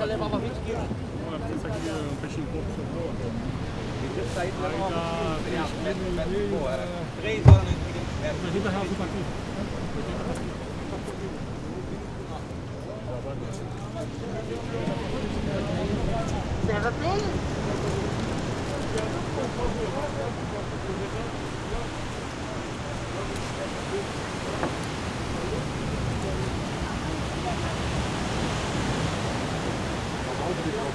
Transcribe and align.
Eu 0.00 0.06
levava 0.06 0.38
20 0.38 0.52
quilos. 0.64 0.82
Isso 1.54 1.66
aqui 1.66 1.88
é 1.88 1.92
um 1.92 2.16
peixinho 2.22 2.46
pouco, 2.46 2.66
sobrou. 2.74 3.12
Eu 4.16 4.26
saí 4.34 4.50
Aí 4.50 4.72
dá 4.88 5.36
3 5.44 5.60
quilos 5.60 6.00
e 6.08 6.10
meio. 6.10 6.58
Pô, 6.58 6.68
era 6.70 6.86
dá 6.86 7.04
3 7.20 7.46
horas 7.46 7.64
no 7.64 7.70
entreguei. 7.70 8.00
80 8.46 8.70
reais 8.70 8.90
o 8.90 8.94
paquinho. 8.94 9.26
Serve 16.66 16.90
pra 16.90 17.08
ele. 17.14 17.30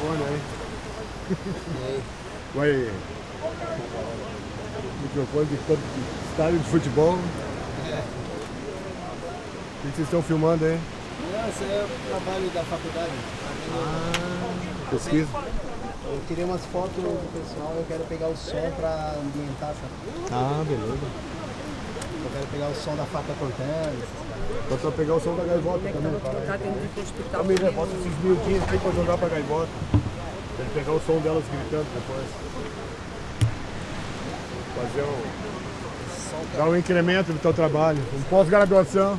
Microfone 0.00 0.24
aí. 0.24 0.40
Vai. 2.54 2.90
Microfone 5.02 5.46
de 5.46 5.56
campo 5.56 5.82
de 5.94 6.30
estádio 6.30 6.58
de 6.58 6.64
futebol. 6.70 7.14
O 9.74 9.82
que 9.82 9.96
vocês 9.96 10.06
estão 10.06 10.22
filmando 10.22 10.64
aí? 10.64 10.80
Esse 11.48 11.64
é 11.64 11.84
o 11.84 12.08
trabalho 12.08 12.50
da 12.50 12.62
faculdade. 12.64 13.12
Pesquisa? 14.90 15.28
Eu 16.04 16.20
tirei 16.26 16.44
umas 16.44 16.64
fotos 16.66 16.96
do 16.96 17.32
pessoal, 17.32 17.72
eu 17.76 17.84
quero 17.86 18.04
pegar 18.04 18.28
o 18.28 18.36
som 18.36 18.70
para 18.76 19.14
ambientar, 19.20 19.74
sabe? 19.74 19.92
Ah, 20.32 20.64
beleza. 20.66 21.06
Pegar 22.52 22.68
o 22.68 22.74
som 22.74 22.96
da 22.96 23.04
faca 23.04 23.32
cortando. 23.38 24.04
Só 24.68 24.76
pra 24.76 24.90
pegar 24.90 25.14
o 25.14 25.20
som 25.20 25.36
da 25.36 25.44
gaivota 25.44 25.78
também. 25.78 26.20
Tá 26.46 26.56
dentro 26.56 26.80
do 26.94 27.00
hospital. 27.00 27.42
Família, 27.42 27.70
bota 27.70 27.92
esses 27.92 28.24
miudinhos 28.24 28.64
aí 28.68 28.78
pra 28.78 28.90
jogar 28.90 29.18
pra 29.18 29.28
gaivota. 29.28 29.68
Pra 29.92 30.64
ele 30.64 30.74
pegar 30.74 30.92
o 30.92 31.00
som 31.00 31.18
delas 31.20 31.44
gritando 31.44 31.86
depois. 31.94 32.26
Fazer 34.76 35.02
um. 35.02 36.56
Dar 36.56 36.64
um 36.68 36.76
incremento 36.76 37.32
no 37.32 37.38
teu 37.38 37.52
trabalho. 37.52 38.02
Um 38.14 38.22
pós-graduação. 38.22 39.18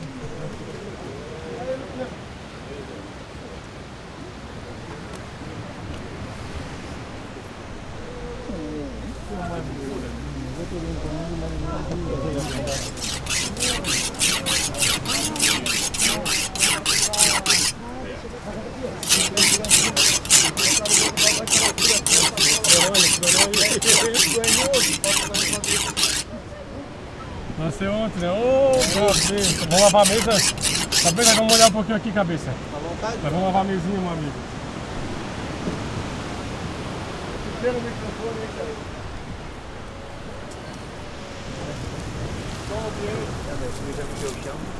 Nasceu 27.58 27.94
ontem, 27.94 28.20
né? 28.20 28.32
Ô, 28.32 28.72
cabeça. 28.94 29.66
Vamos 29.66 29.82
lavar 29.82 30.02
a 30.02 30.10
mesa? 30.10 30.32
Cabeça, 31.04 31.36
vamos 31.36 31.54
olhar 31.54 31.68
um 31.68 31.72
pouquinho 31.72 31.96
aqui, 31.96 32.12
cabeça. 32.12 32.46
Tá 32.46 32.80
vontade? 32.80 33.18
Nós 33.24 33.32
vamos 33.32 33.46
lavar 33.46 33.62
a 33.62 33.66
mesinha, 33.66 34.00
meu 34.00 34.12
amigo. 34.12 34.34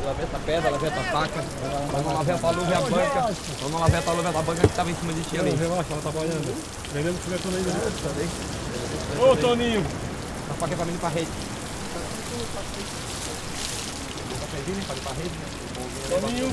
Laveta 0.06 0.38
a 0.38 0.40
pedra, 0.40 0.70
laveta 0.70 1.00
a 1.00 1.04
faca. 1.04 1.44
Vamos 1.92 2.14
lavar 2.14 2.46
a 2.46 2.58
luva 2.58 2.72
e 2.72 2.74
a 2.74 2.82
banca. 2.82 3.34
Vamos 3.62 3.82
lavar 3.82 4.04
a 4.08 4.12
luva 4.12 4.32
e 4.32 4.38
a 4.38 4.42
banca 4.42 4.62
que 4.62 4.66
estava 4.68 4.92
em 4.92 4.96
cima 4.96 5.14
de 5.14 5.22
ti 5.22 5.40
ali. 5.40 5.52
Relaxa, 5.52 5.94
ela 5.94 6.02
tá 6.02 6.12
trabalhando. 6.12 6.56
Vendendo 6.94 7.18
filé 7.24 7.38
toda 7.42 7.58
ainda. 7.58 7.70
né? 7.72 8.61
Ô, 9.20 9.36
Toninho. 9.36 9.86
A 10.50 10.54
faca 10.54 10.74
é 10.74 10.76
pra 10.76 10.86
mim 10.86 10.98
pra 10.98 11.10
rede. 11.10 11.30
Toninho. 16.22 16.52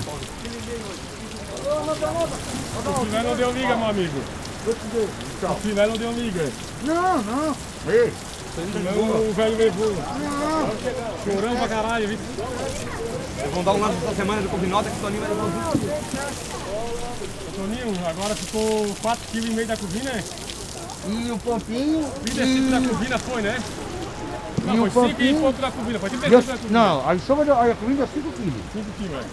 O 2.86 3.04
filé 3.04 3.22
não 3.22 3.36
deu 3.36 3.50
liga, 3.52 3.76
meu 3.76 3.88
amigo. 3.88 4.22
O 4.66 5.54
filé 5.60 5.86
não 5.86 5.96
deu 5.96 6.12
liga. 6.12 6.50
Não, 6.84 7.22
não. 7.22 7.56
Ei, 7.88 8.12
Não, 8.56 9.28
o 9.28 9.32
velho 9.34 9.56
levou. 9.56 9.94
Chorando 11.24 11.58
pra 11.58 11.68
caralho, 11.68 12.08
viu? 12.08 12.18
Eles 13.38 13.54
vão 13.54 13.62
dar 13.64 13.72
um 13.72 13.80
lance 13.80 13.96
essa 14.04 14.14
semana 14.16 14.42
do 14.42 14.48
Covinota 14.48 14.90
que 14.90 14.96
o 14.96 15.00
Toninho 15.00 15.20
vai 15.20 15.30
levar 15.30 15.44
um. 15.44 15.50
Toninho, 17.56 18.06
agora 18.06 18.34
ficou 18.34 18.86
4,5 19.02 19.16
kg 19.32 19.64
da 19.66 19.76
cozinha, 19.76 20.12
né? 20.12 20.24
E 21.06 21.30
o 21.30 21.38
pompinho. 21.38 22.10
35 22.24 22.70
da 22.70 22.80
cozinha 22.88 23.18
foi, 23.18 23.42
né? 23.42 23.62
Não, 24.64 24.74
E 24.74 24.80
o 24.80 24.90
foi 24.90 25.08
5 25.08 25.08
e 25.08 25.12
pampinho? 25.14 25.40
pouco 25.40 25.60
da 25.62 25.70
cozinha, 25.70 25.98
foi 26.00 26.10
35 26.10 26.46
da 26.46 26.52
cozinha. 26.52 26.70
Não, 26.72 27.08
a 27.08 27.18
soma 27.18 27.44
da 27.44 27.62
a 27.62 27.74
comida 27.74 28.02
é 28.04 28.06
5 28.06 28.32
quilos. 28.32 28.62
5 28.72 28.86
quilos, 28.98 29.24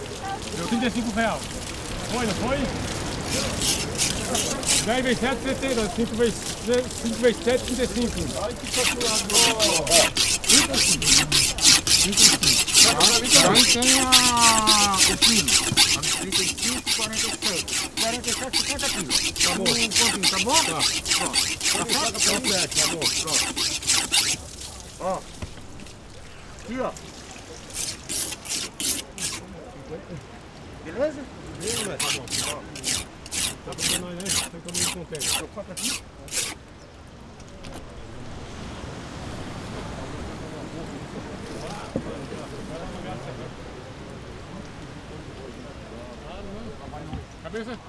Deu 0.58 0.68
35 0.68 1.12
reais. 1.16 1.42
Foi, 2.12 2.26
não 2.26 2.34
foi? 2.36 2.58
10 4.86 5.03
vezes 5.03 5.20
7, 5.20 5.38
60. 5.44 5.90
5 5.96 6.16
vezes, 6.16 6.36
5 7.03 7.16
vezes 7.16 7.44
7, 7.44 7.64
35. 7.76 8.46
Aí 8.46 8.53
tem 8.53 8.70
a, 8.80 8.84
o 13.50 13.66
quilo. 13.66 14.08
A 14.08 14.97
35, 16.22 17.95
47. 18.06 18.36
47, 18.36 18.58
50 18.58 18.90
quilos. 18.90 19.32
Tá 19.32 19.56
bom. 19.56 19.62
Um 19.62 19.66
pontinho, 19.66 20.30
tá 20.30 20.40
bom? 20.40 20.54
Tá. 20.54 20.80
Pronto. 21.18 22.14
Tá 22.14 22.20
certo? 22.20 22.50
Tá 22.76 22.88
bom, 22.88 23.00
pronto. 23.22 23.46
Ó. 25.00 25.22
Aqui, 26.64 26.80
ó. 26.80 26.92
Beleza? 30.84 31.22
Tá 33.66 33.72
pra 33.74 34.00
nós, 34.00 34.16
né? 34.16 34.24
Tem 34.52 34.62
todo 34.62 34.78
mundo 34.78 34.94
contente. 34.94 35.40
Eu 35.40 35.48
corto 35.48 35.72
aqui. 35.72 36.02
Cabeça? 47.56 47.80